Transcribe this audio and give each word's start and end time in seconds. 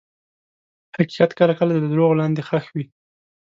حقیقت 0.95 1.31
کله 1.39 1.53
کله 1.59 1.71
د 1.75 1.85
دروغو 1.93 2.19
لاندې 2.21 2.41
ښخ 2.47 2.65
وي. 2.75 2.85